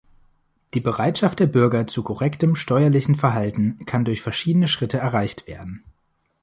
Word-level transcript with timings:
Die 0.73 0.79
Bereitschaft 0.79 1.39
der 1.39 1.45
Bürger 1.45 1.85
zu 1.85 2.01
korrektem 2.01 2.55
steuerlichen 2.55 3.13
Verhalten 3.15 3.85
kann 3.85 4.03
durch 4.03 4.23
verschiedene 4.23 4.67
Schritte 4.67 4.97
erreicht 4.97 5.45
werden. 5.45 5.83